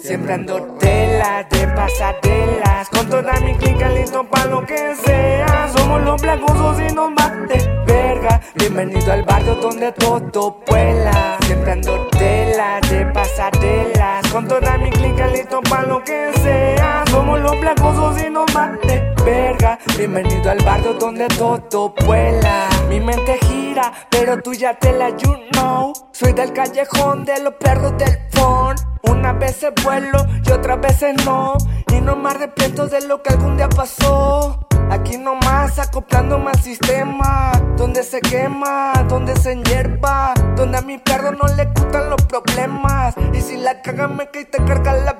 Siempre 0.00 0.34
ando 0.34 0.60
tela 0.78 1.46
de 1.50 1.66
pasadelas. 1.68 2.88
Con 2.90 3.08
toda 3.08 3.40
mi 3.40 3.54
clica 3.54 3.88
listo 3.88 4.24
pa' 4.24 4.44
lo 4.46 4.64
que 4.66 4.94
sea. 4.96 5.68
Somos 5.74 6.02
los 6.02 6.20
blancos 6.20 6.80
y 6.80 6.92
nos 6.94 7.10
mate 7.10 7.58
verga. 7.86 8.40
Bienvenido 8.54 9.12
al 9.12 9.22
barrio 9.22 9.54
donde 9.56 9.92
todo 9.92 10.60
vuela. 10.66 11.38
Siempre 11.46 11.72
ando 11.72 12.06
tela 12.08 12.80
de 12.88 13.06
pasadelas. 13.06 14.26
Con 14.32 14.48
toda 14.48 14.76
mi 14.78 14.90
clica 14.90 15.26
listo 15.28 15.60
pa' 15.62 15.82
lo 15.82 16.02
que 16.02 16.32
sea. 16.42 17.04
Somos 17.10 17.40
los 17.40 17.58
blancos 17.60 18.22
y 18.22 18.30
nos 18.30 18.52
mate 18.54 19.14
verga. 19.24 19.78
Bienvenido 19.96 20.50
al 20.50 20.62
barrio 20.64 20.94
donde 20.94 21.28
todo 21.28 21.94
vuela. 22.04 22.68
Mi 22.88 23.00
mente 23.00 23.38
gira, 23.46 23.92
pero 24.10 24.42
tú 24.42 24.52
ya 24.52 24.74
te 24.78 24.92
la 24.92 25.10
you 25.10 25.34
know. 25.52 25.92
Soy 26.12 26.32
del 26.32 26.52
callejón 26.52 27.24
de 27.24 27.40
los 27.40 27.54
perros 27.54 27.96
del 27.96 28.18
phone. 28.30 28.93
Una 29.10 29.32
vez 29.32 29.64
vuelo 29.82 30.18
y 30.44 30.50
otras 30.50 30.80
veces 30.80 31.14
no. 31.24 31.54
Y 31.92 32.00
no 32.00 32.16
me 32.16 32.30
arrepiento 32.30 32.86
de 32.86 33.06
lo 33.06 33.22
que 33.22 33.30
algún 33.30 33.56
día 33.56 33.68
pasó. 33.68 34.58
Aquí 34.90 35.16
nomás 35.16 35.78
acoplándome 35.78 36.50
al 36.50 36.60
sistema. 36.60 37.52
Donde 37.76 38.02
se 38.02 38.20
quema, 38.20 38.92
donde 39.08 39.36
se 39.36 39.56
hierba. 39.62 40.34
Donde 40.56 40.78
a 40.78 40.82
mi 40.82 40.98
perro 40.98 41.32
no 41.32 41.46
le 41.54 41.66
gustan 41.66 42.10
los 42.10 42.22
problemas. 42.22 43.14
Y 43.32 43.40
si 43.40 43.56
la 43.56 43.82
cagan 43.82 44.16
me 44.16 44.30
cae 44.30 44.44
te 44.44 44.62
carga 44.64 44.92
la 44.94 45.13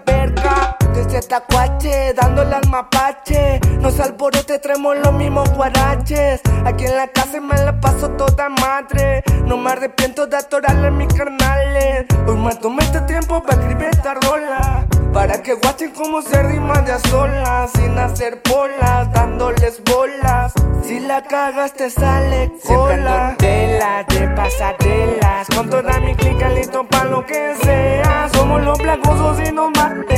Tacuache, 1.35 2.15
dándole 2.15 2.55
al 2.55 2.69
mapache. 2.69 3.59
Nos 3.81 3.99
alborote, 3.99 4.61
traemos 4.61 4.97
los 4.99 5.13
mismos 5.15 5.53
guaraches. 5.55 6.41
Aquí 6.65 6.85
en 6.85 6.97
la 6.97 7.09
casa 7.09 7.41
me 7.41 7.57
la 7.61 7.81
paso 7.81 8.09
toda 8.11 8.49
madre. 8.51 9.25
No 9.45 9.57
me 9.57 9.73
arrepiento 9.73 10.29
de 10.29 10.37
atorarle 10.37 10.93
mis 10.93 11.13
carnales. 11.13 12.07
Hoy 12.29 12.37
me 12.37 12.55
tomé 12.55 12.85
este 12.85 13.01
tiempo 13.01 13.43
para 13.43 13.61
escribir 13.61 13.89
esta 13.89 14.15
rola. 14.15 14.87
Para 15.13 15.43
que 15.43 15.55
guachen 15.55 15.91
como 15.91 16.23
se 16.23 16.41
rima 16.41 16.81
de 16.83 16.93
a 16.93 17.01
solas. 17.01 17.73
Sin 17.73 17.99
hacer 17.99 18.41
bolas, 18.49 19.13
dándoles 19.13 19.83
bolas. 19.83 20.53
Si 20.85 21.01
la 21.01 21.21
cagas 21.25 21.73
te 21.73 21.91
sale 21.91 22.53
cola. 22.65 23.35
tela 23.39 24.05
de 24.09 24.29
pasadelas. 24.29 25.49
Con 25.49 25.69
toda 25.69 25.99
mi 25.99 26.15
clica 26.15 26.49
listo 26.51 26.87
pa' 26.87 27.07
lo 27.07 27.27
que 27.27 27.57
sea. 27.61 28.29
Somos 28.33 28.63
los 28.63 28.79
blancos 28.79 29.41
y 29.45 29.51
nos 29.51 29.71
mate 29.77 29.95
verga. 29.95 30.14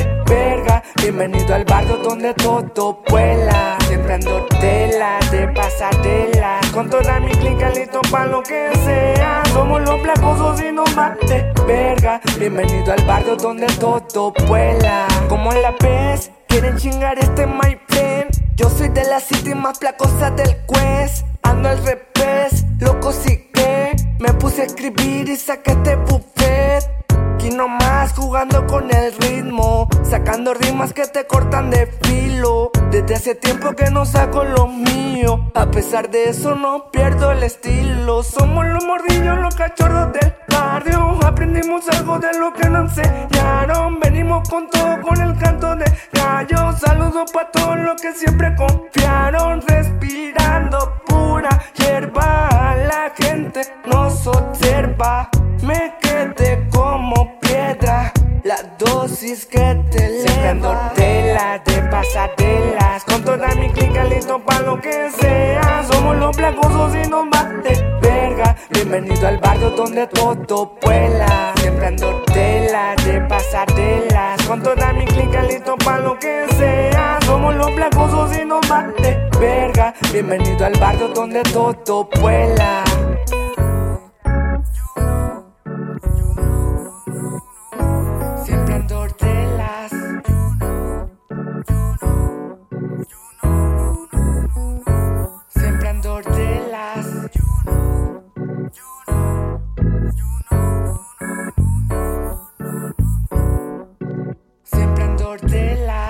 Bienvenido 1.09 1.55
al 1.55 1.65
barrio 1.65 1.99
donde 1.99 2.35
todo 2.35 3.01
vuela. 3.09 3.79
Siempre 3.87 4.15
ando 4.15 4.45
tela 4.61 5.21
de 5.31 5.47
pasadelas. 5.47 6.67
Con 6.73 6.91
toda 6.91 7.21
mi 7.21 7.31
clica 7.31 7.71
listo 7.71 8.01
pa' 8.11 8.27
lo 8.27 8.43
que 8.43 8.73
sea. 8.85 9.45
Somos 9.53 9.83
los 9.83 10.03
blancos 10.03 10.61
y 10.61 10.73
nos 10.73 10.97
mate 10.97 11.53
verga. 11.65 12.21
Bienvenido 12.41 12.93
al 12.93 13.05
barrio 13.05 13.37
donde 13.37 13.69
todo 13.79 14.33
vuela. 14.49 15.07
Como 15.29 15.53
la 15.53 15.77
pez, 15.77 16.33
quieren 16.49 16.77
chingar 16.77 17.17
este 17.21 17.47
my 17.47 17.79
friend. 17.87 18.27
Yo 18.57 18.69
soy 18.69 18.89
de 18.89 19.05
la 19.05 19.21
city 19.21 19.55
más 19.55 19.79
placosa 19.79 20.33
del 20.33 20.57
quest. 20.67 21.25
Ando 21.45 21.69
al 21.69 21.79
revés, 21.85 22.65
loco 22.81 23.13
sí 23.13 23.49
que 23.55 23.95
me 24.19 24.33
puse 24.33 24.63
a 24.63 24.65
escribir 24.65 25.29
y 25.29 25.37
saqué 25.37 25.71
este 25.71 25.95
buffet. 25.95 26.97
Aquí 27.37 27.51
nomás 27.51 28.13
jugando 28.15 28.67
con 28.67 28.93
el 28.93 29.13
ritmo, 29.19 29.86
sacando 30.09 30.55
rimas 30.55 30.93
que 30.93 31.07
te 31.07 31.27
cortan 31.27 31.71
de 31.71 31.87
filo. 32.03 32.71
Desde 32.91 33.15
hace 33.15 33.35
tiempo 33.35 33.75
que 33.75 33.91
no 33.91 34.05
saco 34.05 34.45
lo 34.45 34.67
mío, 34.69 35.51
a 35.55 35.71
pesar 35.71 36.11
de 36.11 36.31
eso 36.31 36.55
no 36.55 36.91
pierdo 36.91 37.33
el 37.33 37.43
estilo. 37.43 38.23
Somos 38.23 38.67
los 38.67 38.85
mordillos, 38.85 39.39
los 39.39 39.55
cachorros 39.55 40.13
del 40.13 40.35
barrio. 40.49 41.19
Aprendimos 41.25 41.89
algo 41.89 42.19
de 42.19 42.39
lo 42.39 42.53
que 42.53 42.69
nos 42.69 42.97
enseñaron. 42.97 43.99
Venimos 44.01 44.49
con 44.49 44.71
todo, 44.71 45.01
con 45.03 45.21
el 45.21 45.37
canto 45.39 45.75
de 45.77 45.85
gallo. 46.13 46.73
Saludos 46.79 47.33
para 47.33 47.51
todos 47.51 47.79
los 47.79 48.01
que 48.01 48.13
siempre 48.13 48.55
confiaron. 48.55 49.61
Respirando 49.63 51.03
pura 51.07 51.51
hierba, 51.75 52.77
la 52.89 53.13
gente 53.17 53.63
nos 53.87 54.27
observa. 54.27 55.29
Me 55.63 55.95
quedé 56.01 56.69
como 56.71 57.39
piedra. 57.41 58.13
La 58.47 58.63
dosis 58.79 59.45
que 59.45 59.59
te 59.91 60.21
Siempre 60.21 60.49
ando 60.49 60.73
tela 60.95 61.61
de 61.67 61.83
pasadelas. 61.91 63.03
Con 63.03 63.25
toda 63.25 63.49
mi 63.57 63.69
clica 63.71 64.05
listo 64.05 64.39
pa' 64.39 64.61
lo 64.61 64.81
que 64.81 65.11
sea. 65.11 65.85
Somos 65.91 66.17
los 66.17 66.37
blancos 66.37 66.95
y 66.95 67.09
nos 67.09 67.27
mate 67.27 67.85
verga. 68.01 68.55
Bienvenido 68.71 69.27
al 69.27 69.39
barrio 69.39 69.71
donde 69.71 70.07
todo 70.07 70.79
vuela. 70.81 71.55
Siempre 71.57 71.87
ando 71.87 72.23
tela 72.33 72.95
de 73.05 73.21
pasadelas. 73.23 74.41
Con 74.47 74.63
toda 74.63 74.93
mi 74.93 75.07
clica 75.07 75.43
listo 75.43 75.77
pa' 75.79 75.99
lo 75.99 76.17
que 76.17 76.47
sea. 76.57 77.19
Somos 77.27 77.53
los 77.57 77.75
blancos 77.75 78.31
y 78.41 78.45
nos 78.45 78.69
mate 78.69 79.29
verga. 79.41 79.93
Bienvenido 80.13 80.67
al 80.67 80.79
barrio 80.79 81.09
donde 81.09 81.43
todo 81.43 82.09
vuela 82.21 82.86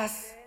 gracias. 0.07 0.46